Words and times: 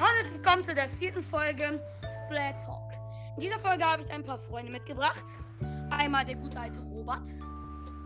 Hallo 0.00 0.24
und 0.24 0.32
willkommen 0.32 0.64
zu 0.64 0.74
der 0.74 0.88
vierten 0.88 1.22
Folge 1.22 1.78
Splat 2.08 2.64
Talk. 2.64 2.90
In 3.36 3.42
dieser 3.42 3.58
Folge 3.58 3.84
habe 3.84 4.00
ich 4.02 4.10
ein 4.10 4.24
paar 4.24 4.38
Freunde 4.38 4.72
mitgebracht. 4.72 5.24
Einmal 5.90 6.24
der 6.24 6.36
gute 6.36 6.58
alte 6.58 6.78
Robert 6.78 7.26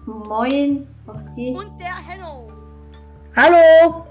Moin, 0.05 0.89
was 1.07 1.33
geht? 1.37 1.57
und 1.57 1.79
der 1.79 1.95
Hello. 2.05 2.51
Hallo! 3.37 4.07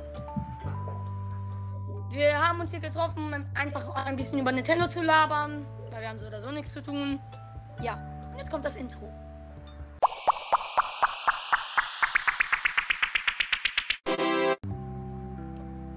Wir 2.10 2.48
haben 2.48 2.62
uns 2.62 2.72
hier 2.72 2.80
getroffen, 2.80 3.34
um 3.34 3.46
einfach 3.54 3.94
ein 4.06 4.16
bisschen 4.16 4.40
über 4.40 4.54
Nintendo 4.54 4.88
zu 4.88 5.04
labern, 5.04 5.66
weil 5.92 6.04
wir 6.04 6.08
haben 6.08 6.20
so 6.20 6.28
oder 6.28 6.42
so 6.42 6.52
nichts 6.52 6.72
zu 6.72 6.82
tun. 6.82 7.20
Ja, 7.82 7.96
und 8.32 8.38
jetzt 8.38 8.50
kommt 8.50 8.64
das 8.64 8.78
Intro. 8.78 9.12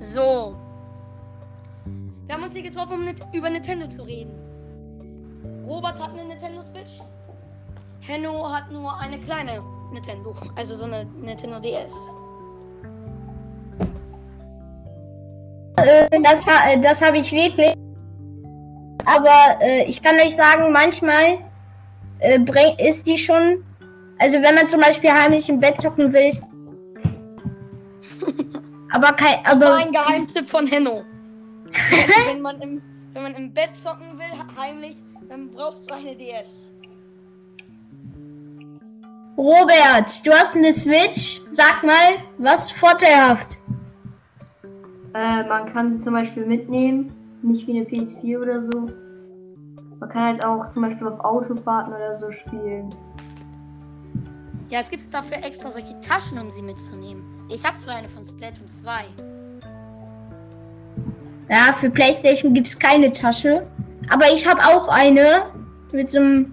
So. 0.00 0.65
Wir 2.26 2.34
haben 2.34 2.42
uns 2.42 2.54
hier 2.54 2.62
getroffen, 2.62 2.94
um 2.94 3.32
über 3.32 3.50
Nintendo 3.50 3.86
zu 3.88 4.02
reden. 4.02 4.32
Robert 5.64 6.00
hat 6.00 6.10
eine 6.10 6.24
Nintendo 6.24 6.60
Switch. 6.62 7.00
Henno 8.00 8.52
hat 8.52 8.70
nur 8.70 8.98
eine 9.00 9.18
kleine 9.18 9.62
Nintendo, 9.92 10.34
also 10.56 10.74
so 10.74 10.84
eine 10.86 11.04
Nintendo 11.04 11.60
DS. 11.60 11.92
Äh, 15.76 16.20
das 16.22 16.46
äh, 16.46 16.78
das 16.80 17.02
habe 17.02 17.18
ich 17.18 17.30
wirklich. 17.32 17.74
Aber 19.04 19.60
äh, 19.60 19.84
ich 19.84 20.02
kann 20.02 20.16
euch 20.16 20.34
sagen, 20.34 20.72
manchmal 20.72 21.38
ist 22.78 23.06
die 23.06 23.18
schon. 23.18 23.64
Also 24.18 24.40
wenn 24.40 24.54
man 24.54 24.68
zum 24.68 24.80
Beispiel 24.80 25.12
heimlich 25.12 25.48
im 25.48 25.60
Bett 25.60 25.80
zocken 25.80 26.12
will, 26.12 26.30
aber 28.90 29.12
kein. 29.12 29.44
Das 29.44 29.60
war 29.60 29.74
Also 29.74 29.86
ein 29.86 29.92
Geheimtipp 29.92 30.48
von 30.48 30.66
Henno. 30.66 31.04
Wenn, 32.26 32.40
man 32.40 32.60
im, 32.60 32.82
wenn 33.12 33.22
man 33.22 33.34
im 33.34 33.52
Bett 33.52 33.74
zocken 33.74 34.18
will, 34.18 34.56
heimlich, 34.58 34.96
dann 35.28 35.50
brauchst 35.50 35.88
du 35.88 35.94
eine 35.94 36.14
DS. 36.16 36.74
Robert, 39.36 40.26
du 40.26 40.32
hast 40.32 40.56
eine 40.56 40.72
Switch. 40.72 41.42
Sag 41.50 41.82
mal, 41.82 42.16
was 42.38 42.70
vorteilhaft? 42.70 43.60
Äh, 45.14 45.44
man 45.44 45.72
kann 45.72 45.92
sie 45.98 46.04
zum 46.04 46.14
Beispiel 46.14 46.46
mitnehmen, 46.46 47.14
nicht 47.42 47.66
wie 47.66 47.78
eine 47.78 47.86
PS4 47.86 48.40
oder 48.40 48.62
so. 48.62 48.90
Man 49.98 50.08
kann 50.08 50.22
halt 50.24 50.44
auch 50.44 50.70
zum 50.70 50.82
Beispiel 50.82 51.08
auf 51.08 51.20
Autofahrten 51.20 51.92
oder 51.92 52.14
so 52.14 52.32
spielen. 52.32 52.94
Ja, 54.68 54.80
es 54.80 54.90
gibt 54.90 55.02
dafür 55.14 55.38
extra 55.44 55.70
solche 55.70 55.98
Taschen, 56.00 56.38
um 56.38 56.50
sie 56.50 56.62
mitzunehmen. 56.62 57.22
Ich 57.48 57.64
habe 57.64 57.76
so 57.76 57.90
eine 57.90 58.08
von 58.08 58.24
Splatoon 58.24 58.68
2. 58.68 59.04
Ja, 61.48 61.74
für 61.78 61.90
PlayStation 61.90 62.54
gibt 62.54 62.66
es 62.66 62.78
keine 62.78 63.12
Tasche. 63.12 63.66
Aber 64.10 64.26
ich 64.32 64.46
habe 64.46 64.60
auch 64.60 64.88
eine 64.88 65.44
mit 65.92 66.10
so 66.10 66.18
einem 66.18 66.52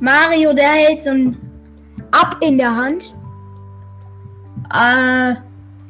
Mario, 0.00 0.52
der 0.52 0.68
hält 0.68 1.02
so 1.02 1.10
ein 1.10 1.36
Ab 2.12 2.36
in 2.40 2.58
der 2.58 2.74
Hand. 2.74 3.14
Äh, 4.72 5.34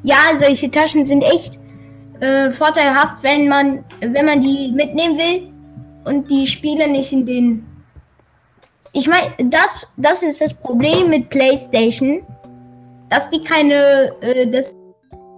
ja, 0.03 0.17
solche 0.37 0.71
Taschen 0.71 1.05
sind 1.05 1.23
echt 1.23 1.59
äh, 2.21 2.51
vorteilhaft, 2.51 3.23
wenn 3.23 3.49
man, 3.49 3.85
wenn 4.01 4.27
man 4.27 4.41
die 4.41 4.73
mitnehmen 4.73 5.19
will 5.19 5.53
und 6.05 6.31
die 6.31 6.47
Spiele 6.47 6.89
nicht 6.89 7.13
in 7.13 7.27
den. 7.27 7.67
Ich 8.93 9.09
meine, 9.09 9.33
das, 9.51 9.87
das 9.97 10.23
ist 10.23 10.41
das 10.41 10.53
Problem 10.53 11.11
mit 11.11 11.31
PlayStation, 11.31 12.23
dass 13.09 13.31
die 13.31 13.43
keine, 13.45 14.13
äh, 14.21 14.47
das 14.47 14.75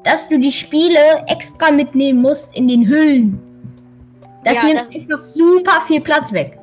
dass 0.05 0.28
du 0.28 0.39
die 0.39 0.53
Spiele 0.53 1.25
extra 1.28 1.70
mitnehmen 1.70 2.20
musst 2.22 2.55
in 2.56 2.69
den 2.69 2.86
Hüllen. 2.86 3.41
Das 4.45 4.61
Ja, 4.62 4.69
nimmt 4.69 4.81
das- 4.81 4.91
einfach 4.91 5.19
super 5.19 5.81
viel 5.86 6.00
Platz 6.00 6.33
weg. 6.33 6.58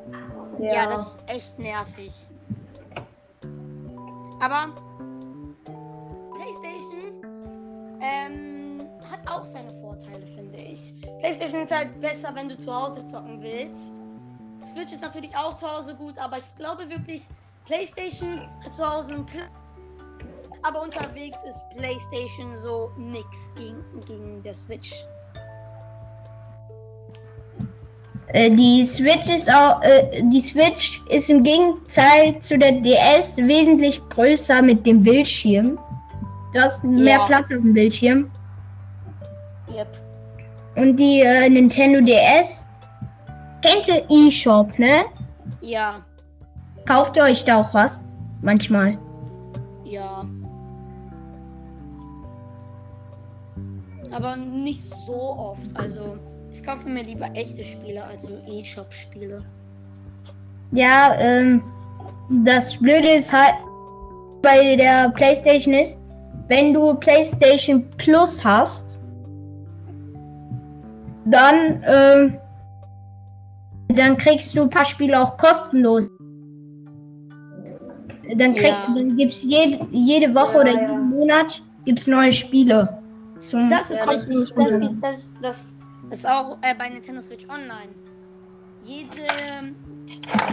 Ja. 0.60 0.86
das 0.86 1.00
ist 1.06 1.18
echt 1.26 1.58
nervig. 1.58 2.12
Aber 4.40 4.72
PlayStation 6.34 7.98
ähm, 8.00 8.82
hat 9.10 9.20
auch 9.30 9.44
seine 9.44 9.72
Vorteile, 9.80 10.26
finde 10.26 10.58
ich. 10.58 10.94
PlayStation 11.20 11.62
ist 11.62 11.74
halt 11.76 11.98
besser, 12.00 12.30
wenn 12.34 12.48
du 12.48 12.58
zu 12.58 12.74
Hause 12.74 13.04
zocken 13.06 13.40
willst. 13.42 14.00
Switch 14.64 14.92
ist 14.92 15.02
natürlich 15.02 15.34
auch 15.36 15.54
zu 15.56 15.66
Hause 15.66 15.94
gut, 15.96 16.18
aber 16.18 16.38
ich 16.38 16.54
glaube 16.56 16.88
wirklich, 16.90 17.26
PlayStation 17.66 18.40
hat 18.64 18.74
zu 18.74 18.84
Hause 18.84 19.14
einen 19.14 19.26
aber 20.62 20.82
unterwegs 20.82 21.42
ist 21.44 21.64
PlayStation 21.76 22.56
so 22.56 22.90
nix 22.96 23.26
gegen, 23.56 23.82
gegen 24.06 24.42
der 24.42 24.54
Switch. 24.54 24.92
Äh, 28.28 28.50
die 28.50 28.84
Switch 28.84 29.28
ist 29.28 29.50
auch, 29.52 29.82
äh, 29.82 30.22
die 30.24 30.40
Switch 30.40 31.02
ist 31.08 31.28
im 31.30 31.42
Gegenteil 31.42 32.38
zu 32.40 32.56
der 32.58 32.72
DS 32.72 33.36
wesentlich 33.38 34.00
größer 34.10 34.62
mit 34.62 34.86
dem 34.86 35.02
Bildschirm. 35.02 35.78
Du 36.52 36.60
hast 36.60 36.82
mehr 36.84 37.18
Ja. 37.18 37.26
Platz 37.26 37.50
auf 37.52 37.58
dem 37.58 37.74
Bildschirm. 37.74 38.30
Yep. 39.74 39.88
Und 40.76 40.96
die 40.96 41.20
äh, 41.22 41.48
Nintendo 41.48 42.00
DS 42.00 42.66
kennt 43.62 43.88
ihr 43.88 44.04
eShop, 44.28 44.78
ne? 44.78 45.04
Ja, 45.60 46.00
Kauft 46.86 47.16
ihr 47.16 47.24
euch 47.24 47.44
da 47.44 47.60
auch 47.60 47.74
was? 47.74 48.00
Manchmal. 48.42 48.98
ja. 49.84 50.24
Aber 54.12 54.36
nicht 54.36 54.82
so 55.06 55.14
oft. 55.14 55.70
Also, 55.74 56.16
ich 56.52 56.64
kaufe 56.64 56.88
mir 56.88 57.02
lieber 57.02 57.28
echte 57.34 57.64
Spiele 57.64 58.04
als 58.04 58.24
so 58.24 58.30
E-Shop-Spiele. 58.46 59.42
Ja, 60.72 61.14
ähm, 61.18 61.62
das 62.44 62.76
Blöde 62.76 63.08
ist 63.10 63.32
halt 63.32 63.54
bei 64.42 64.76
der 64.76 65.10
PlayStation 65.10 65.74
ist, 65.74 65.98
wenn 66.48 66.72
du 66.74 66.94
PlayStation 66.94 67.84
Plus 67.98 68.44
hast, 68.44 69.00
dann, 71.26 71.84
ähm, 71.86 72.38
dann 73.88 74.16
kriegst 74.16 74.56
du 74.56 74.62
ein 74.62 74.70
paar 74.70 74.84
Spiele 74.84 75.20
auch 75.20 75.36
kostenlos. 75.36 76.08
Dann, 78.36 78.54
krieg, 78.54 78.68
Ja. 78.68 78.86
dann 78.94 79.16
gibt's 79.16 79.42
jede, 79.42 79.86
jede 79.90 80.34
Woche 80.34 80.54
Ja, 80.54 80.60
oder 80.60 80.72
ja. 80.72 80.80
jeden 80.80 81.10
Monat 81.10 81.62
gibt's 81.84 82.06
neue 82.06 82.32
Spiele. 82.32 82.99
Das 83.68 83.90
ist 83.90 84.08
richtig. 84.08 84.54
Das 84.54 85.16
ist, 85.16 85.34
das, 85.40 85.74
das 86.08 86.18
ist 86.18 86.28
auch 86.28 86.58
äh, 86.62 86.74
bei 86.74 86.88
Nintendo 86.88 87.20
Switch 87.20 87.46
Online. 87.48 87.94
Jede, 88.82 89.26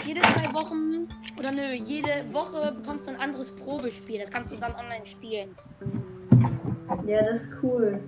jede 0.06 0.22
zwei 0.22 0.53
Wochen 0.53 1.08
oder 1.40 1.52
nö, 1.52 1.74
jede 1.86 2.09
Woche 2.31 2.74
bekommst 2.74 3.08
du 3.08 3.12
ein 3.12 3.20
anderes 3.20 3.56
Probespiel. 3.56 4.20
Das 4.20 4.30
kannst 4.30 4.52
du 4.52 4.58
dann 4.58 4.74
online 4.76 5.06
spielen. 5.06 5.56
Ja, 7.06 7.24
das 7.24 7.44
ist 7.44 7.50
cool. 7.64 8.02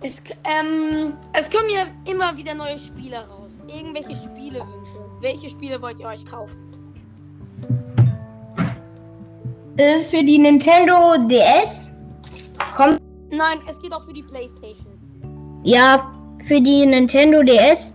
Es, 0.00 0.22
ähm, 0.44 1.14
es 1.32 1.50
kommen 1.50 1.70
ja 1.70 1.86
immer 2.04 2.36
wieder 2.36 2.54
neue 2.54 2.78
Spiele 2.78 3.26
raus. 3.26 3.62
Irgendwelche 3.68 4.14
Spielewünsche. 4.14 4.98
Welche 5.20 5.48
Spiele 5.48 5.80
wollt 5.80 5.98
ihr 5.98 6.06
euch 6.06 6.26
kaufen? 6.26 6.73
Äh, 9.76 9.98
für 10.00 10.22
die 10.22 10.38
Nintendo 10.38 11.16
DS 11.28 11.92
kommt 12.76 13.00
Nein, 13.30 13.58
es 13.68 13.80
geht 13.80 13.92
auch 13.92 14.04
für 14.04 14.12
die 14.12 14.22
Playstation. 14.22 14.92
Ja, 15.64 16.12
für 16.44 16.60
die 16.60 16.86
Nintendo 16.86 17.42
DS, 17.42 17.94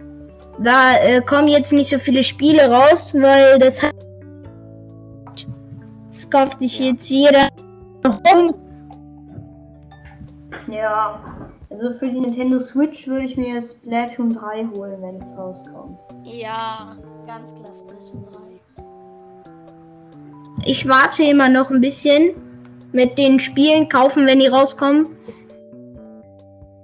da 0.60 0.98
äh, 0.98 1.22
kommen 1.22 1.48
jetzt 1.48 1.72
nicht 1.72 1.90
so 1.90 1.98
viele 1.98 2.24
Spiele 2.24 2.70
raus, 2.70 3.14
weil 3.14 3.60
das 3.60 3.82
hat. 3.82 3.96
Das 6.12 6.30
kauft 6.30 6.60
sich 6.60 6.80
jetzt 6.80 7.10
jeder 7.10 7.48
rum. 8.06 8.54
Ja. 10.68 11.22
Also 11.70 11.98
für 12.00 12.10
die 12.10 12.20
Nintendo 12.20 12.60
Switch 12.60 13.08
würde 13.08 13.26
ich 13.26 13.38
mir 13.38 13.62
Splatoon 13.62 14.34
3 14.34 14.68
holen, 14.74 15.02
wenn 15.02 15.22
es 15.22 15.38
rauskommt. 15.38 15.98
Ja, 16.24 16.98
ganz 17.26 17.56
klar 17.56 17.72
Splatoon 17.72 18.26
3. 18.76 18.84
Ich 20.66 20.88
warte 20.88 21.24
immer 21.24 21.50
noch 21.50 21.70
ein 21.72 21.82
bisschen 21.82 22.34
mit 22.92 23.18
den 23.18 23.40
Spielen 23.40 23.88
kaufen, 23.88 24.26
wenn 24.26 24.40
die 24.40 24.48
rauskommen. 24.48 25.08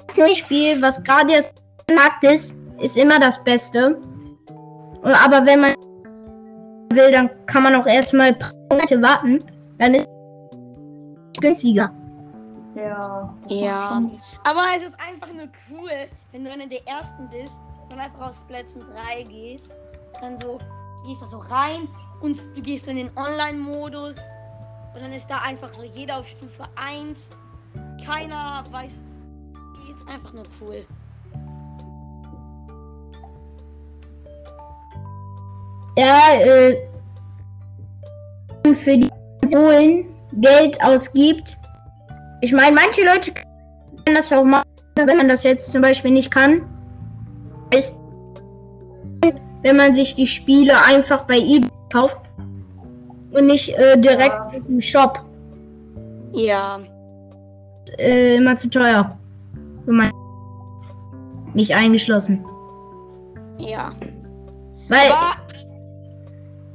Das 0.08 0.38
Spiel, 0.38 0.82
was 0.82 1.04
gerade 1.04 1.34
erst 1.34 1.56
am 1.90 1.96
Markt 1.96 2.24
ist, 2.24 2.56
ist 2.80 2.98
immer 2.98 3.20
das 3.20 3.44
Beste. 3.44 3.98
Aber 5.04 5.46
wenn 5.46 5.62
man 5.62 5.74
will, 6.94 7.12
dann 7.12 7.30
kann 7.48 7.64
man 7.64 7.76
auch 7.76 7.86
erstmal 7.86 8.28
ein 8.28 8.40
paar 8.40 8.54
Monate 8.72 9.02
warten. 9.02 9.44
Dann 9.78 9.96
ist 9.96 10.08
es 11.34 11.42
günstiger. 11.42 11.92
Ja. 12.76 13.34
Ja. 13.48 14.02
Aber 14.44 14.62
es 14.78 14.88
ist 14.88 14.98
einfach 15.00 15.34
nur 15.34 15.48
cool, 15.72 15.92
wenn 16.32 16.44
du 16.44 16.52
einer 16.52 16.68
der 16.68 16.86
ersten 16.88 17.30
bist 17.30 17.64
und 17.90 18.00
einfach 18.00 18.30
auf 18.30 18.36
Splatoon 18.36 18.84
3 19.16 19.24
gehst. 19.24 19.72
Dann 20.22 20.40
so, 20.40 20.60
du 21.02 21.08
gehst 21.08 21.22
da 21.22 21.28
so 21.28 21.38
rein 21.38 21.88
und 22.22 22.38
du 22.56 22.62
gehst 22.62 22.86
so 22.86 22.92
in 22.92 22.98
den 22.98 23.12
Online-Modus. 23.16 24.18
Und 24.94 25.02
dann 25.02 25.12
ist 25.12 25.28
da 25.28 25.42
einfach 25.42 25.70
so 25.70 25.84
jeder 25.84 26.20
auf 26.20 26.28
Stufe 26.28 26.64
1. 26.76 27.30
keiner 28.06 28.66
weiß. 28.72 29.02
Geht 29.86 30.08
einfach 30.08 30.34
nur 30.34 30.46
cool. 30.62 30.86
Ja, 35.98 36.34
äh, 36.40 36.78
für 38.74 38.98
die 38.98 39.10
Konsolen 39.42 40.06
Geld 40.34 40.82
ausgibt. 40.82 41.58
Ich 42.42 42.52
meine, 42.52 42.76
manche 42.76 43.04
Leute 43.04 43.34
können 43.34 44.16
das 44.16 44.32
auch 44.32 44.44
machen, 44.44 44.68
wenn 44.96 45.18
man 45.18 45.28
das 45.28 45.44
jetzt 45.44 45.72
zum 45.72 45.82
Beispiel 45.82 46.12
nicht 46.12 46.32
kann. 46.32 46.62
Ist, 47.72 47.94
wenn 49.62 49.78
man 49.78 49.94
sich 49.94 50.16
die 50.16 50.28
Spiele 50.28 50.74
einfach 50.86 51.24
bei 51.24 51.38
eBay 51.38 51.75
kauft 51.92 52.18
und 53.32 53.46
nicht 53.48 53.70
äh, 53.78 53.98
direkt 54.00 54.30
Ja. 54.30 54.52
im 54.68 54.82
Shop. 54.82 55.20
Ja. 56.32 56.80
Äh, 57.98 58.36
immer 58.38 58.58
zu 58.58 58.70
teuer. 58.70 59.18
Mich 61.54 61.74
eingeschlossen. 61.74 62.44
Ja. 63.58 63.94
Weil 64.90 65.12
Aber 65.12 65.38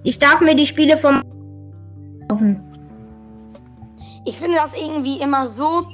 ich 0.02 0.18
darf 0.18 0.40
mir 0.40 0.54
die 0.54 0.66
Spiele 0.66 0.96
vom 0.96 1.22
kaufen. 2.28 2.60
ich 4.24 4.38
finde 4.38 4.56
das 4.56 4.74
irgendwie 4.80 5.20
immer 5.20 5.44
so. 5.46 5.86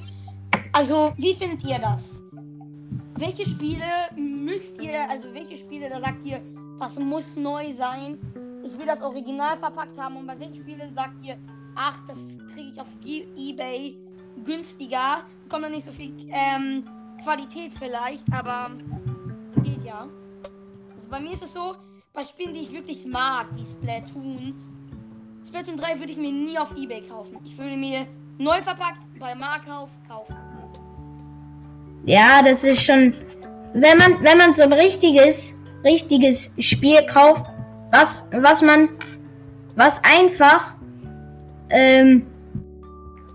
Also, 0.73 1.13
wie 1.17 1.35
findet 1.35 1.65
ihr 1.65 1.79
das? 1.79 2.21
Welche 3.19 3.47
Spiele 3.47 3.83
müsst 4.15 4.81
ihr, 4.81 5.09
also 5.11 5.27
welche 5.33 5.57
Spiele, 5.57 5.89
da 5.89 6.01
sagt 6.01 6.25
ihr, 6.27 6.41
das 6.79 6.95
muss 6.97 7.35
neu 7.35 7.73
sein? 7.73 8.19
Ich 8.67 8.77
will 8.77 8.87
das 8.87 9.01
Original 9.01 9.57
verpackt 9.59 9.97
haben. 9.99 10.17
Und 10.17 10.27
bei 10.27 10.39
welchen 10.39 10.57
Spielen 10.57 10.93
sagt 10.95 11.25
ihr, 11.25 11.37
ach, 11.77 11.99
das 12.09 12.19
kriege 12.53 12.71
ich 12.73 12.81
auf 12.81 12.89
Ebay 13.05 13.97
günstiger? 14.45 15.23
Bekommt 15.45 15.65
dann 15.65 15.73
nicht 15.73 15.85
so 15.85 15.93
viel 15.93 16.13
ähm, 16.33 16.85
Qualität 17.23 17.73
vielleicht, 17.79 18.25
aber 18.33 18.73
geht 19.63 19.85
ja. 19.85 20.09
Also 20.97 21.09
bei 21.09 21.21
mir 21.21 21.33
ist 21.33 21.45
es 21.45 21.53
so, 21.53 21.77
bei 22.13 22.25
Spielen, 22.25 22.55
die 22.55 22.63
ich 22.63 22.73
wirklich 22.73 23.07
mag, 23.07 23.47
wie 23.55 23.65
Splatoon, 23.65 24.55
Splatoon 25.47 25.77
3 25.77 26.01
würde 26.01 26.13
ich 26.13 26.19
mir 26.19 26.33
nie 26.33 26.59
auf 26.59 26.77
Ebay 26.77 27.03
kaufen. 27.03 27.39
Ich 27.45 27.57
würde 27.57 27.77
mir 27.77 28.07
neu 28.39 28.61
verpackt 28.63 29.07
bei 29.21 29.35
Markauf 29.35 29.91
kaufen. 30.09 30.35
Ja, 32.05 32.43
das 32.43 32.65
ist 32.65 32.83
schon. 32.83 33.15
Wenn 33.75 33.99
man, 33.99 34.25
wenn 34.25 34.39
man 34.39 34.55
so 34.55 34.63
ein 34.63 34.73
richtiges, 34.73 35.55
richtiges 35.85 36.53
Spiel 36.59 37.05
kauft, 37.07 37.45
was, 37.97 38.29
was 38.33 38.63
man, 38.63 38.89
was 39.77 40.01
einfach 40.05 40.75
ähm, 41.71 42.27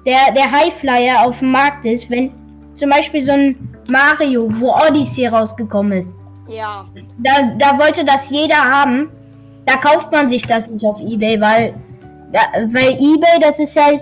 der, 0.05 0.33
der 0.35 0.51
Highflyer 0.51 1.25
auf 1.25 1.39
dem 1.39 1.51
Markt 1.51 1.85
ist, 1.85 2.09
wenn 2.09 2.31
zum 2.75 2.89
Beispiel 2.89 3.21
so 3.21 3.31
ein 3.31 3.57
Mario, 3.89 4.49
wo 4.59 4.71
Odyssey 4.73 5.27
rausgekommen 5.27 5.99
ist, 5.99 6.17
Ja, 6.47 6.85
da, 7.19 7.31
da 7.57 7.77
wollte 7.79 8.03
das 8.05 8.29
jeder 8.29 8.55
haben. 8.57 9.09
Da 9.65 9.77
kauft 9.77 10.11
man 10.11 10.27
sich 10.27 10.45
das 10.47 10.67
nicht 10.69 10.85
auf 10.85 10.99
Ebay, 10.99 11.39
weil, 11.39 11.73
da, 12.31 12.39
weil 12.71 12.93
Ebay, 12.99 13.39
das 13.39 13.59
ist 13.59 13.79
halt, 13.79 14.01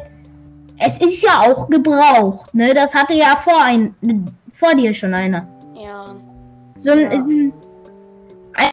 es 0.77 0.99
ist 1.01 1.21
ja 1.21 1.41
auch 1.41 1.69
gebraucht, 1.69 2.53
ne? 2.53 2.73
Das 2.73 2.95
hatte 2.95 3.13
ja 3.13 3.35
vor 3.35 3.61
ein, 3.61 3.93
vor 4.53 4.73
dir 4.75 4.93
schon 4.93 5.13
einer. 5.13 5.45
ja. 5.75 6.15
So 6.79 6.91
ein, 6.91 6.99
Ja. 7.01 7.09
ein, 7.11 7.53
ein 8.55 8.71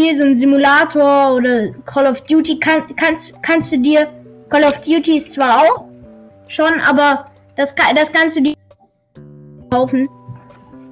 hier 0.00 0.16
so 0.16 0.22
ein 0.22 0.34
Simulator 0.34 1.34
oder 1.34 1.70
Call 1.84 2.06
of 2.06 2.20
Duty 2.22 2.58
kann, 2.58 2.82
kannst, 2.96 3.34
kannst 3.42 3.70
du 3.72 3.78
dir 3.78 4.08
Call 4.48 4.64
of 4.64 4.78
Duty 4.80 5.16
ist 5.18 5.32
zwar 5.32 5.60
auch 5.60 5.84
schon, 6.48 6.80
aber 6.88 7.26
das, 7.56 7.74
kann- 7.76 7.94
das 7.94 8.10
kannst 8.10 8.36
du 8.36 8.42
dir 8.42 8.54
kaufen, 9.70 10.08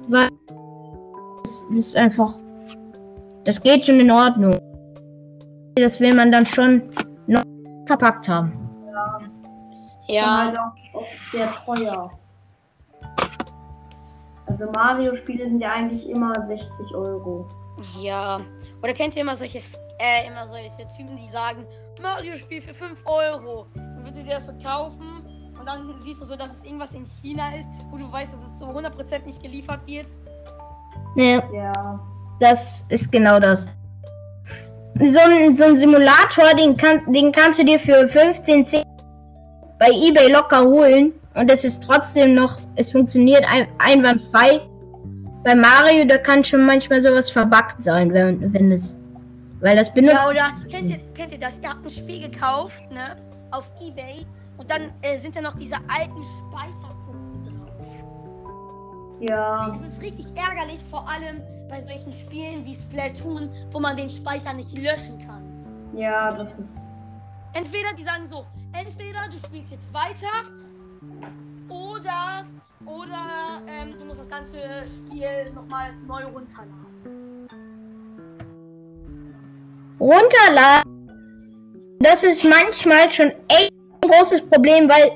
weil 0.07 0.29
das 1.43 1.65
ist 1.75 1.95
einfach, 1.95 2.35
das 3.45 3.61
geht 3.61 3.85
schon 3.85 3.99
in 3.99 4.11
Ordnung. 4.11 4.55
Das 5.75 5.99
will 5.99 6.13
man 6.13 6.31
dann 6.31 6.45
schon 6.45 6.83
noch 7.27 7.41
verpackt 7.87 8.27
haben. 8.29 8.53
Ja. 8.93 9.19
Ja, 10.07 10.37
halt 10.45 10.57
auch 10.59 10.73
sehr 11.31 11.47
teuer. 11.65 12.11
Also 14.47 14.71
Mario-Spiele 14.71 15.45
sind 15.45 15.61
ja 15.61 15.71
eigentlich 15.71 16.09
immer 16.09 16.33
60 16.47 16.95
Euro. 16.95 17.47
Ja. 17.99 18.39
Oder 18.81 18.93
kennt 18.93 19.15
ihr 19.15 19.21
immer 19.21 19.35
solche, 19.35 19.57
äh, 19.57 20.27
immer 20.27 20.47
solche 20.47 20.87
Typen, 20.95 21.15
die 21.15 21.27
sagen, 21.27 21.65
Mario-Spiel 22.01 22.61
für 22.61 22.73
5 22.73 23.01
Euro. 23.05 23.67
Dann 23.75 24.03
willst 24.03 24.19
du 24.19 24.23
dir 24.23 24.35
das 24.35 24.47
so 24.47 24.53
kaufen 24.63 25.25
und 25.59 25.65
dann 25.67 25.93
siehst 26.03 26.21
du 26.21 26.25
so, 26.25 26.35
dass 26.35 26.53
es 26.53 26.63
irgendwas 26.63 26.93
in 26.93 27.05
China 27.05 27.53
ist, 27.55 27.67
wo 27.91 27.97
du 27.97 28.11
weißt, 28.11 28.33
dass 28.33 28.41
es 28.41 28.59
so 28.59 28.65
100% 28.65 29.25
nicht 29.25 29.41
geliefert 29.43 29.85
wird. 29.85 30.07
Ja. 31.15 31.43
Ja. 31.53 31.99
Das 32.39 32.85
ist 32.89 33.11
genau 33.11 33.39
das. 33.39 33.67
So 35.01 35.19
ein, 35.19 35.55
so 35.55 35.65
ein 35.65 35.75
Simulator, 35.75 36.53
den, 36.57 36.75
kann, 36.75 37.11
den 37.11 37.31
kannst 37.31 37.59
du 37.59 37.65
dir 37.65 37.79
für 37.79 38.07
15, 38.07 38.65
10 38.65 38.83
bei 39.79 39.89
eBay 39.89 40.31
locker 40.31 40.63
holen. 40.63 41.13
Und 41.35 41.49
es 41.49 41.63
ist 41.63 41.83
trotzdem 41.83 42.33
noch, 42.33 42.59
es 42.75 42.91
funktioniert 42.91 43.43
ein, 43.49 43.67
einwandfrei. 43.77 44.61
Bei 45.43 45.55
Mario, 45.55 46.05
da 46.05 46.17
kann 46.17 46.43
schon 46.43 46.65
manchmal 46.65 47.01
sowas 47.01 47.29
verbuggt 47.31 47.83
sein, 47.83 48.13
wenn, 48.13 48.53
wenn 48.53 48.71
es. 48.71 48.97
Weil 49.61 49.75
das 49.75 49.93
benutzt. 49.93 50.15
Ja, 50.15 50.29
oder 50.29 50.69
kennt 50.69 50.89
ihr, 50.89 50.99
kennt 51.13 51.31
ihr 51.31 51.39
das? 51.39 51.59
Ihr 51.61 51.69
habt 51.69 51.85
ein 51.85 51.89
Spiel 51.89 52.29
gekauft, 52.29 52.81
ne? 52.91 53.15
Auf 53.51 53.71
Ebay 53.81 54.25
und 54.57 54.69
dann 54.69 54.91
äh, 55.01 55.17
sind 55.17 55.35
da 55.35 55.41
noch 55.41 55.55
diese 55.55 55.75
alten 55.75 56.23
Speicherpunkte 56.23 57.49
drauf. 57.49 57.69
Ja. 59.21 59.69
Das 59.69 59.93
ist 59.93 60.01
richtig 60.01 60.27
ärgerlich, 60.35 60.79
vor 60.89 61.07
allem 61.09 61.41
bei 61.69 61.81
solchen 61.81 62.11
Spielen 62.13 62.65
wie 62.65 62.75
Splatoon, 62.75 63.49
wo 63.71 63.79
man 63.79 63.95
den 63.95 64.09
Speicher 64.09 64.53
nicht 64.53 64.77
löschen 64.77 65.25
kann. 65.25 65.43
Ja, 65.95 66.31
das 66.31 66.49
ist. 66.59 66.77
Entweder 67.53 67.93
die 67.97 68.03
sagen 68.03 68.27
so, 68.27 68.45
entweder 68.73 69.27
du 69.31 69.37
spielst 69.39 69.71
jetzt 69.71 69.91
weiter 69.93 70.27
oder 71.69 72.45
oder 72.85 73.25
das 74.29 74.37
ganze 74.37 74.57
Spiel 74.87 75.51
nochmal 75.53 75.93
neu 76.07 76.23
runterladen. 76.25 77.47
runterladen. 79.99 81.09
Das 81.99 82.23
ist 82.23 82.43
manchmal 82.45 83.11
schon 83.11 83.31
echt 83.49 83.73
ein 83.73 84.09
großes 84.09 84.41
Problem, 84.49 84.89
weil 84.89 85.11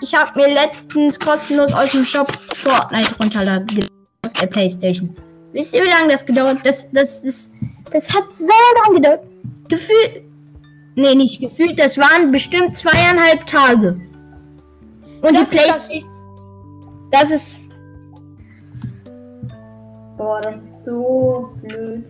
ich, 0.00 0.14
habe 0.14 0.38
mir 0.38 0.52
letztens 0.52 1.18
kostenlos 1.18 1.72
aus 1.72 1.92
dem 1.92 2.04
Shop 2.04 2.30
Fortnite 2.54 3.16
runterladen 3.18 3.88
auf 4.24 4.32
der 4.34 4.46
Playstation. 4.46 5.16
Wisst 5.52 5.74
ihr, 5.74 5.82
wie 5.82 5.88
lange 5.88 6.12
das 6.12 6.24
gedauert? 6.24 6.58
Das, 6.64 6.90
das, 6.92 7.22
das, 7.22 7.50
das 7.90 8.12
hat 8.12 8.30
so 8.32 8.52
lange 8.82 9.00
gedauert. 9.00 9.20
Gefühlt. 9.68 10.22
Nee, 10.94 11.14
nicht 11.14 11.40
gefühlt. 11.40 11.78
Das 11.78 11.98
waren 11.98 12.30
bestimmt 12.30 12.76
zweieinhalb 12.76 13.46
Tage. 13.46 13.98
Und 15.22 15.34
Das 15.34 15.48
die 15.48 15.56
Playstation. 15.56 16.13
Das 17.14 17.30
ist. 17.30 17.70
Boah, 20.16 20.40
das 20.40 20.56
ist 20.56 20.84
so 20.84 21.52
blöd. 21.62 22.08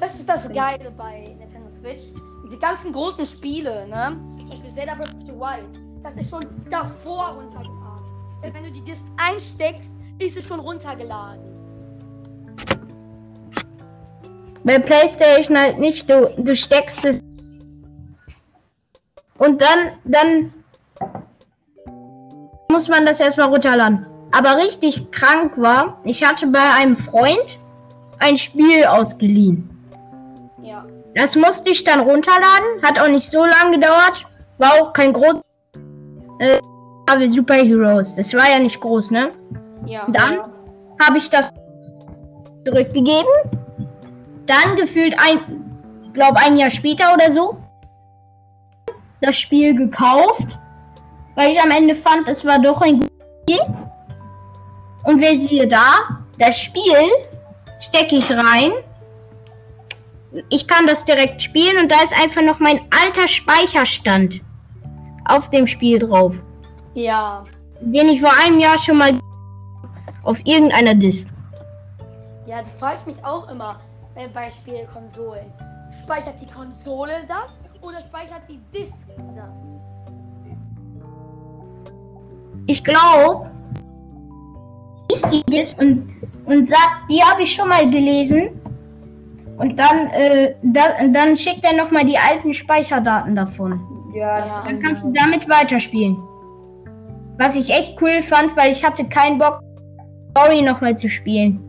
Das 0.00 0.18
ist 0.18 0.28
das 0.28 0.48
Geile 0.52 0.90
bei 0.90 1.36
Nintendo 1.38 1.68
Switch. 1.68 2.02
Diese 2.44 2.58
ganzen 2.58 2.92
großen 2.92 3.24
Spiele, 3.24 3.86
ne? 3.86 4.16
Zum 4.40 4.50
Beispiel 4.50 4.70
Zelda 4.70 4.94
Breath 4.96 5.14
of 5.14 5.20
the 5.20 5.32
Wild. 5.32 5.80
Das 6.02 6.16
ist 6.16 6.28
schon 6.28 6.44
davor 6.68 7.36
runtergeladen. 7.36 8.04
Selbst 8.40 8.56
wenn 8.56 8.64
du 8.64 8.72
die 8.72 8.84
Disk 8.84 9.04
einsteckst, 9.16 9.88
ist 10.18 10.36
es 10.36 10.48
schon 10.48 10.58
runtergeladen. 10.58 11.44
Bei 14.64 14.80
PlayStation 14.80 15.56
halt 15.56 15.78
nicht. 15.78 16.10
Du, 16.10 16.34
du 16.36 16.56
steckst 16.56 17.04
es. 17.04 17.20
Und 19.38 19.62
dann, 19.62 19.92
dann 20.02 20.52
muss 22.72 22.88
man 22.88 23.06
das 23.06 23.20
erstmal 23.20 23.48
runterladen. 23.48 24.11
Aber 24.32 24.56
richtig 24.56 25.10
krank 25.10 25.52
war, 25.56 25.98
ich 26.04 26.24
hatte 26.24 26.46
bei 26.46 26.72
einem 26.78 26.96
Freund 26.96 27.58
ein 28.18 28.38
Spiel 28.38 28.84
ausgeliehen. 28.84 29.68
Ja. 30.62 30.86
Das 31.14 31.36
musste 31.36 31.70
ich 31.70 31.84
dann 31.84 32.00
runterladen, 32.00 32.82
hat 32.82 32.98
auch 32.98 33.08
nicht 33.08 33.30
so 33.30 33.44
lange 33.44 33.78
gedauert, 33.78 34.24
war 34.58 34.72
auch 34.80 34.92
kein 34.94 35.12
groß. 35.12 35.42
Äh, 36.38 36.58
aber 37.10 37.28
Super 37.28 37.56
Heroes, 37.56 38.16
das 38.16 38.32
war 38.32 38.48
ja 38.50 38.58
nicht 38.58 38.80
groß, 38.80 39.10
ne? 39.10 39.32
Ja. 39.84 40.06
Dann 40.08 40.38
habe 41.00 41.18
ich 41.18 41.28
das 41.28 41.50
zurückgegeben. 42.64 43.28
Dann 44.46 44.76
gefühlt 44.76 45.14
ein, 45.18 45.40
glaube 46.14 46.38
ein 46.38 46.56
Jahr 46.56 46.70
später 46.70 47.12
oder 47.12 47.30
so, 47.30 47.56
das 49.20 49.36
Spiel 49.36 49.74
gekauft, 49.74 50.58
weil 51.34 51.52
ich 51.52 51.60
am 51.60 51.70
Ende 51.70 51.94
fand, 51.94 52.28
es 52.28 52.44
war 52.44 52.58
doch 52.58 52.80
ein 52.80 53.00
gutes 53.00 53.12
Spiel. 53.42 53.81
Und 55.12 55.20
wer 55.20 55.36
siehe 55.36 55.66
da, 55.66 56.22
das 56.38 56.58
Spiel 56.58 56.96
stecke 57.80 58.16
ich 58.16 58.32
rein. 58.32 58.72
Ich 60.48 60.66
kann 60.66 60.86
das 60.86 61.04
direkt 61.04 61.42
spielen 61.42 61.82
und 61.82 61.92
da 61.92 61.96
ist 62.02 62.14
einfach 62.18 62.40
noch 62.40 62.58
mein 62.60 62.80
alter 63.04 63.28
Speicherstand 63.28 64.40
auf 65.26 65.50
dem 65.50 65.66
Spiel 65.66 65.98
drauf. 65.98 66.34
Ja. 66.94 67.44
den 67.80 68.08
ich 68.08 68.22
vor 68.22 68.32
einem 68.42 68.58
Jahr 68.58 68.78
schon 68.78 68.96
mal 68.96 69.12
auf 70.22 70.40
irgendeiner 70.44 70.94
Disk. 70.94 71.28
Ja, 72.46 72.62
das 72.62 72.72
frage 72.76 72.98
ich 73.00 73.14
mich 73.14 73.24
auch 73.24 73.50
immer 73.50 73.80
äh, 74.14 74.28
bei 74.28 74.50
Spielkonsolen. 74.50 75.52
Speichert 76.02 76.40
die 76.40 76.50
Konsole 76.50 77.24
das 77.28 77.58
oder 77.82 78.00
speichert 78.00 78.42
die 78.48 78.60
Disk 78.72 78.94
das? 79.36 79.78
Ich 82.66 82.82
glaube, 82.82 83.51
Disk 85.50 85.80
und, 85.80 86.08
und 86.46 86.68
sagt, 86.68 87.10
die 87.10 87.22
habe 87.22 87.42
ich 87.42 87.54
schon 87.54 87.68
mal 87.68 87.88
gelesen. 87.90 88.50
Und 89.58 89.78
dann, 89.78 90.08
äh, 90.10 90.54
da, 90.62 90.82
dann 91.08 91.36
schickt 91.36 91.64
er 91.64 91.76
nochmal 91.76 92.04
die 92.04 92.18
alten 92.18 92.52
Speicherdaten 92.52 93.36
davon. 93.36 93.80
Ja, 94.14 94.38
Ja. 94.46 94.62
Dann 94.66 94.80
kannst 94.80 95.04
du 95.04 95.12
damit 95.12 95.48
weiterspielen. 95.48 96.16
Was 97.38 97.54
ich 97.54 97.70
echt 97.70 98.00
cool 98.00 98.22
fand, 98.22 98.56
weil 98.56 98.72
ich 98.72 98.84
hatte 98.84 99.04
keinen 99.08 99.38
Bock, 99.38 99.60
Story 100.30 100.62
nochmal 100.62 100.96
zu 100.96 101.08
spielen. 101.08 101.60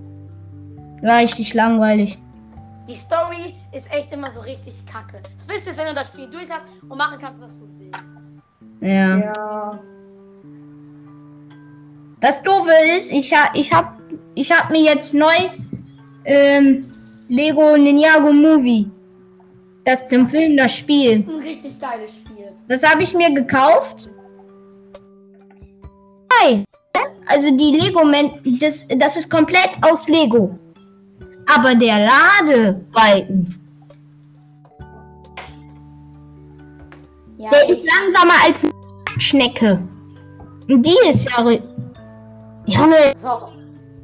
War 1.01 1.19
richtig 1.19 1.53
langweilig. 1.53 2.17
Die 2.88 2.95
Story 2.95 3.55
ist 3.71 3.93
echt 3.93 4.12
immer 4.13 4.29
so 4.29 4.41
richtig 4.41 4.85
kacke. 4.85 5.21
Das 5.35 5.45
Beste 5.45 5.69
ist, 5.71 5.77
wenn 5.77 5.88
du 5.88 5.93
das 5.93 6.07
Spiel 6.07 6.29
durch 6.29 6.50
hast 6.50 6.65
und 6.81 6.97
machen 6.97 7.17
kannst, 7.19 7.43
was 7.43 7.57
du 7.57 7.67
willst. 7.77 8.41
Ja. 8.81 9.17
Ja. 9.17 9.79
Das 12.24 12.42
Doofe 12.42 12.72
ist, 12.96 13.12
ich, 13.12 13.34
ha, 13.34 13.50
ich 13.53 13.74
hab, 13.74 14.00
ich 14.34 14.50
hab 14.50 14.72
mir 14.72 14.82
jetzt 14.82 15.13
neu 15.13 15.36
ähm, 16.24 16.89
Lego 17.27 17.75
Ninjago 17.75 18.32
Movie. 18.32 18.89
Das 19.84 20.08
zum 20.08 20.30
Film, 20.30 20.56
das 20.56 20.74
Spiel. 20.74 21.25
Ein 21.27 21.42
richtig 21.44 21.77
geiles 21.82 22.12
Spiel. 22.15 22.53
Das 22.70 22.89
habe 22.89 23.03
ich 23.03 23.13
mir 23.13 23.30
gekauft. 23.34 24.10
Also 27.25 27.51
die 27.58 27.77
Lego, 27.77 28.06
Men 28.06 28.32
das, 28.62 28.88
das 28.88 29.18
ist 29.18 29.30
komplett 29.30 29.72
aus 29.82 30.08
Lego. 30.08 30.58
Aber 31.53 31.75
der 31.75 32.08
Ladebalken, 32.08 33.53
Ja, 37.38 37.50
der 37.50 37.70
ist 37.70 37.86
langsamer 37.86 38.36
als 38.46 38.63
eine 38.63 39.20
Schnecke. 39.20 39.80
Und 40.70 40.86
die 40.86 40.96
ist 41.10 41.30
ja. 41.30 41.60
Junge, 42.65 42.96
Das 43.13 43.24
war 43.24 43.43
auch, 43.43 43.51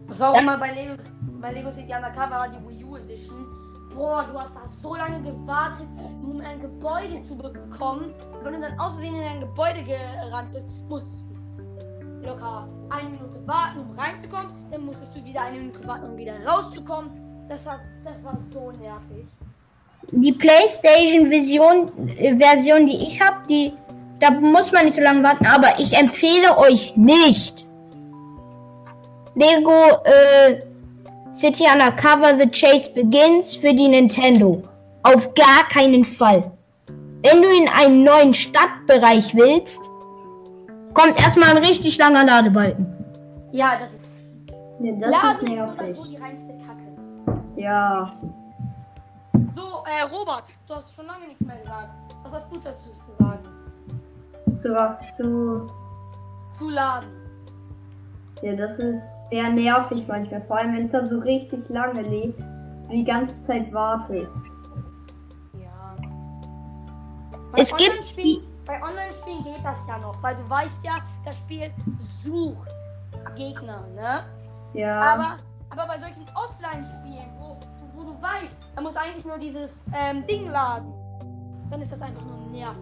das 0.08 0.20
war 0.20 0.34
auch 0.34 0.42
immer 0.42 0.58
bei 0.58 0.72
Lego, 0.74 0.94
bei 1.42 1.52
Lego 1.52 1.72
City 1.72 1.94
Undercover, 1.94 2.48
die 2.50 2.68
Wii 2.68 2.84
U 2.86 2.98
Edition. 2.98 3.46
Boah, 3.96 4.26
du 4.32 4.40
hast 4.40 4.56
da 4.56 4.62
so 4.82 4.96
lange 4.96 5.22
gewartet, 5.22 5.88
nur 6.22 6.36
um 6.36 6.42
ein 6.42 6.62
Gebäude 6.62 7.22
zu 7.22 7.38
bekommen. 7.38 8.14
Und 8.34 8.46
wenn 8.46 8.54
du 8.54 8.62
dann 8.62 8.80
aus 8.80 8.94
Versehen 8.94 9.16
in 9.16 9.24
ein 9.24 9.40
Gebäude 9.42 9.84
gerannt 9.84 10.52
bist, 10.54 10.68
musstest 10.88 11.26
du 11.30 12.28
locker 12.28 12.68
eine 12.90 13.10
Minute 13.10 13.48
warten, 13.48 13.80
um 13.80 13.98
reinzukommen. 13.98 14.52
Dann 14.72 14.86
musstest 14.86 15.16
du 15.16 15.24
wieder 15.24 15.42
eine 15.42 15.58
Minute 15.58 15.88
warten, 15.88 16.06
um 16.12 16.18
wieder 16.18 16.34
rauszukommen. 16.46 17.10
Das 17.50 17.66
war, 17.66 17.80
das 18.04 18.24
war 18.24 18.38
so 18.54 18.72
nervig. 18.72 19.26
die 20.12 20.32
PlayStation 20.34 21.30
Vision, 21.30 21.92
äh, 22.10 22.36
Version, 22.38 22.86
die 22.86 22.98
ich 23.08 23.20
habe, 23.22 23.38
die 23.50 23.74
da 24.20 24.32
muss 24.32 24.72
man 24.72 24.86
nicht 24.86 24.96
so 24.96 25.02
lange 25.02 25.24
warten, 25.24 25.46
aber 25.46 25.80
ich 25.80 25.94
empfehle 25.94 26.58
euch 26.58 26.96
nicht 26.98 27.66
Lego 29.40 30.04
äh, 30.04 30.62
City 31.32 31.64
Undercover 31.64 32.38
The 32.38 32.50
Chase 32.50 32.90
Begins 32.92 33.56
für 33.56 33.74
die 33.74 33.88
Nintendo. 33.88 34.62
Auf 35.04 35.34
gar 35.34 35.64
keinen 35.72 36.04
Fall. 36.04 36.52
Wenn 37.24 37.42
du 37.42 37.48
in 37.48 37.70
einen 37.70 38.04
neuen 38.04 38.34
Stadtbereich 38.34 39.34
willst, 39.34 39.90
kommt 40.94 41.18
erstmal 41.18 41.56
ein 41.56 41.64
richtig 41.64 41.98
langer 41.98 42.26
Ladebalken. 42.26 42.86
Ja, 43.54 43.80
das 43.80 43.94
ist. 43.94 44.00
Nee, 44.80 44.98
das 45.00 45.10
Laden 45.10 45.48
ist 45.48 45.54
nervig. 45.54 45.96
so 45.96 46.04
die 46.04 46.18
reinste 46.18 46.54
Kacke. 46.66 47.42
Ja. 47.56 48.12
So, 49.54 49.62
äh, 49.86 50.04
Robert, 50.12 50.54
du 50.68 50.76
hast 50.76 50.94
schon 50.94 51.06
lange 51.06 51.28
nichts 51.28 51.46
mehr 51.46 51.58
gesagt. 51.58 51.92
Was 52.24 52.34
hast 52.34 52.52
du 52.52 52.60
dazu 52.60 52.90
zu 53.06 53.24
sagen? 53.24 54.58
Zu 54.58 54.74
was 54.74 55.16
zu. 55.16 55.72
Zu 56.52 56.70
laden. 56.70 57.19
Ja, 58.42 58.56
das 58.56 58.80
ist 58.80 59.30
sehr 59.30 59.50
nervig 59.50 60.08
manchmal. 60.08 60.42
Vor 60.44 60.58
allem, 60.58 60.76
wenn 60.76 60.86
es 60.86 60.92
dann 60.92 61.10
so 61.10 61.20
richtig 61.20 61.68
lange 61.70 62.02
lädt 62.02 62.40
und 62.40 62.92
die 62.92 63.04
ganze 63.04 63.40
Zeit 63.42 63.72
wartest. 63.74 64.42
Ja. 65.62 65.96
Es 67.58 67.76
gibt 67.76 67.92
Online-Spielen- 67.92 68.44
Bei 68.66 68.82
Online-Spielen 68.82 69.44
geht 69.44 69.64
das 69.64 69.78
ja 69.88 69.98
noch, 69.98 70.22
weil 70.24 70.36
du 70.36 70.50
weißt 70.50 70.78
ja, 70.84 71.00
das 71.26 71.38
Spiel 71.40 71.72
sucht 72.24 72.68
Gegner, 73.36 73.86
ne? 73.96 74.22
Ja. 74.74 75.02
Aber, 75.02 75.40
aber 75.70 75.88
bei 75.88 76.00
solchen 76.00 76.26
Offline-Spielen, 76.36 77.30
wo, 77.40 77.58
wo 77.96 78.04
du 78.04 78.22
weißt, 78.22 78.56
da 78.76 78.82
muss 78.82 78.96
eigentlich 78.96 79.26
nur 79.26 79.38
dieses 79.38 79.72
ähm, 79.94 80.26
Ding 80.28 80.48
laden, 80.50 80.94
dann 81.70 81.82
ist 81.82 81.92
das 81.92 82.02
einfach 82.02 82.22
nur 82.24 82.48
nervig. 82.52 82.80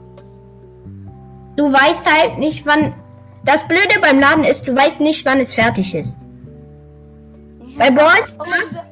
Du 1.55 1.71
weißt 1.73 2.05
halt 2.05 2.37
nicht, 2.37 2.65
wann. 2.65 2.93
Das 3.47 3.65
Blöde 3.65 3.97
beim 4.01 4.19
Laden 4.19 4.43
ist, 4.43 4.67
du 4.67 4.75
weißt 4.75 4.99
nicht, 4.99 5.25
wann 5.25 5.39
es 5.39 5.53
fertig 5.53 5.95
ist. 5.95 6.17
Bei 7.77 7.89
Brawl 7.89 8.25
diese, 8.61 8.83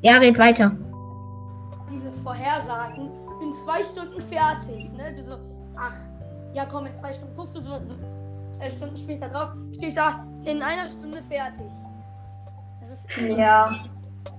Ja, 0.00 0.16
red 0.16 0.38
weiter. 0.38 0.72
diese 1.92 2.10
Vorhersagen, 2.24 3.10
in 3.42 3.52
zwei 3.64 3.84
Stunden 3.84 4.22
fertig, 4.22 4.90
ne? 4.96 5.14
Du 5.14 5.24
so, 5.24 5.38
ach, 5.76 5.92
ja 6.54 6.64
komm, 6.64 6.86
in 6.86 6.96
zwei 6.96 7.12
Stunden 7.12 7.36
guckst 7.36 7.54
du 7.54 7.60
so, 7.60 7.72
so 7.86 7.96
äh, 8.60 8.70
Stunden 8.70 8.96
später 8.96 9.28
drauf, 9.28 9.50
steht 9.76 9.98
da, 9.98 10.26
in 10.46 10.62
einer 10.62 10.88
Stunde 10.88 11.22
fertig. 11.28 11.66
Das 12.80 12.92
ist 12.92 13.36
ja. 13.36 13.76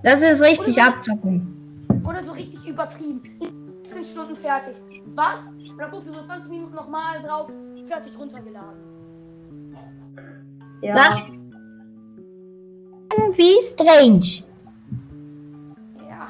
Das 0.01 0.23
ist 0.23 0.41
richtig 0.41 0.81
Abzocken. 0.81 1.85
Oder 2.07 2.23
so 2.23 2.31
richtig 2.31 2.65
übertrieben. 2.67 3.21
In 3.39 3.85
15 3.85 4.03
Stunden 4.05 4.35
fertig. 4.35 4.75
Was? 5.13 5.41
Und 5.69 5.77
dann 5.77 5.91
guckst 5.91 6.07
du 6.07 6.13
so 6.13 6.23
20 6.23 6.49
Minuten 6.49 6.73
nochmal 6.73 7.21
drauf, 7.21 7.49
fertig 7.89 8.17
runtergeladen. 8.17 8.79
Ja. 10.81 10.93
Das- 10.95 11.17
Irgendwie 13.17 13.59
strange. 13.61 14.43
Ja. 16.07 16.27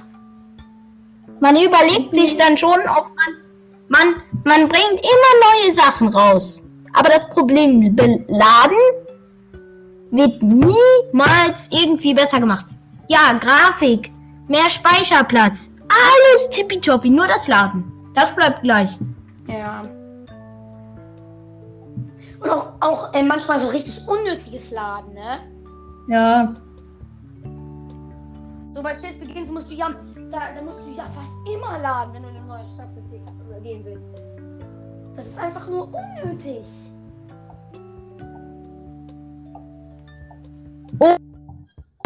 Man 1.41 1.55
überlegt 1.55 2.15
sich 2.15 2.37
dann 2.37 2.57
schon, 2.57 2.79
ob 2.97 3.07
man. 3.19 3.35
Man, 3.91 4.15
man 4.45 4.69
bringt 4.69 5.01
immer 5.01 5.33
neue 5.63 5.71
Sachen 5.71 6.07
raus. 6.09 6.61
Aber 6.93 7.09
das 7.09 7.27
Problem, 7.29 7.95
beladen 7.95 8.77
wird 10.11 10.41
niemals 10.41 11.67
irgendwie 11.71 12.13
besser 12.13 12.39
gemacht. 12.39 12.65
Ja, 13.09 13.33
Grafik, 13.39 14.11
mehr 14.47 14.69
Speicherplatz, 14.69 15.71
alles 15.87 16.49
tippitoppi, 16.51 17.09
nur 17.09 17.27
das 17.27 17.47
Laden. 17.47 17.83
Das 18.15 18.33
bleibt 18.35 18.61
gleich. 18.61 18.97
Ja. 19.47 19.83
Und 22.41 22.49
auch, 22.49 22.73
auch 22.79 23.13
äh, 23.13 23.23
manchmal 23.23 23.59
so 23.59 23.69
richtig 23.69 24.07
unnötiges 24.07 24.71
Laden, 24.71 25.13
ne? 25.13 25.39
Ja. 26.07 26.55
So 28.73 28.81
bei 28.81 28.93
Chase 28.93 29.17
Begins 29.19 29.49
musst 29.49 29.69
du 29.69 29.73
ja, 29.73 29.89
da, 30.31 30.39
da 30.55 30.61
musst 30.61 30.79
du 30.85 30.91
ja 30.95 31.03
fast 31.09 31.33
immer 31.53 31.79
laden, 31.79 32.13
wenn 32.13 32.23
du 32.23 32.29
in 32.29 32.35
eine 32.37 32.45
neue 32.45 32.65
Stadtbezirk 32.75 33.21
gehen 33.61 33.83
willst. 33.83 34.07
Das 35.15 35.27
ist 35.27 35.37
einfach 35.37 35.67
nur 35.67 35.89
unnötig. 35.93 36.63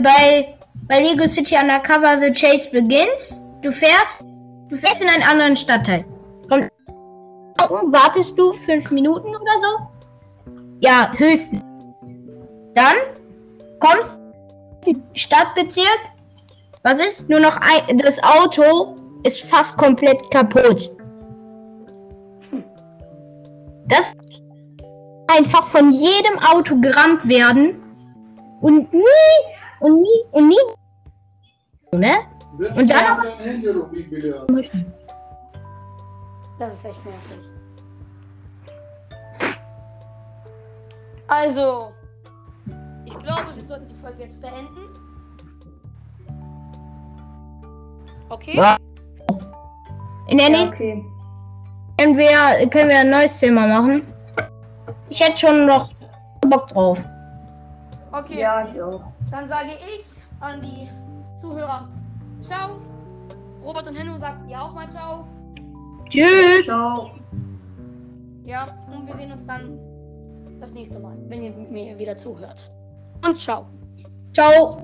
Bei, 0.01 0.55
bei 0.87 0.99
Lego 0.99 1.27
City 1.27 1.55
Undercover 1.55 2.19
The 2.19 2.31
Chase 2.31 2.69
Begins, 2.71 3.39
du 3.61 3.71
fährst, 3.71 4.25
du 4.69 4.75
fährst 4.77 5.01
in 5.01 5.09
einen 5.09 5.23
anderen 5.23 5.55
Stadtteil. 5.55 6.03
Kommt, 6.49 6.69
wartest 7.57 8.37
du 8.37 8.53
fünf 8.53 8.89
Minuten 8.89 9.29
oder 9.29 9.59
so? 9.59 9.92
Ja, 10.83 11.13
höchstens. 11.15 11.61
Dann 12.75 12.95
kommst 13.79 14.21
Stadtbezirk. 15.13 15.99
Was 16.83 16.99
ist? 16.99 17.29
Nur 17.29 17.39
noch 17.39 17.55
ein, 17.57 17.97
das 17.99 18.21
Auto 18.21 18.97
ist 19.23 19.41
fast 19.43 19.77
komplett 19.77 20.29
kaputt. 20.31 20.91
Das 23.87 24.13
einfach 25.27 25.67
von 25.67 25.91
jedem 25.91 26.37
Auto 26.39 26.75
gerammt 26.81 27.25
werden 27.29 27.81
und 28.61 28.91
nie 28.91 29.03
und 29.79 30.01
nie 30.01 30.23
und 30.31 30.47
nie 30.49 30.55
ne? 31.97 32.15
Und 32.75 32.91
dann 32.91 33.05
aber- 33.05 33.23
Das 36.59 36.73
ist 36.75 36.85
echt 36.85 37.05
nervig. 37.05 37.52
Also, 41.35 41.91
ich 43.05 43.17
glaube, 43.17 43.55
wir 43.55 43.63
sollten 43.63 43.87
die 43.87 43.95
Folge 43.95 44.21
jetzt 44.21 44.39
beenden. 44.39 44.87
Okay? 48.29 48.55
Ja. 48.55 48.77
In 50.27 50.37
der 50.37 50.51
ja 50.51 50.57
nächsten 50.57 50.73
okay. 50.73 51.05
können 51.97 52.17
wir, 52.17 52.69
können 52.69 52.89
wir 52.89 52.99
ein 52.99 53.09
neues 53.09 53.39
Thema 53.39 53.65
machen. 53.65 54.03
Ich 55.09 55.21
hätte 55.21 55.37
schon 55.37 55.65
noch 55.65 55.89
Bock 56.47 56.67
drauf. 56.67 56.99
Okay, 58.11 58.41
Ja, 58.41 58.67
ich 58.71 58.79
auch. 58.79 59.01
dann 59.31 59.47
sage 59.49 59.69
ich 59.95 60.05
an 60.39 60.61
die 60.61 60.87
Zuhörer 61.41 61.87
Ciao. 62.41 62.77
Robert 63.63 63.87
und 63.87 63.97
Henno 63.97 64.19
sagten 64.19 64.49
ja 64.49 64.61
auch 64.61 64.73
mal 64.73 64.87
Ciao. 64.91 65.25
Tschüss. 66.09 66.65
Ciao. 66.65 67.09
Ja, 68.45 68.67
und 68.91 69.07
wir 69.07 69.15
sehen 69.15 69.31
uns 69.31 69.47
dann 69.47 69.79
das 70.63 70.74
nächste 70.74 70.98
Mal, 70.98 71.17
wenn 71.27 71.43
ihr 71.43 71.51
mir 71.51 72.00
wieder 72.00 72.15
zuhört. 72.15 72.72
Und 73.25 73.39
ciao. 73.39 73.67
Ciao. 74.34 74.82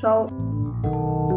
Ciao. 0.00 1.30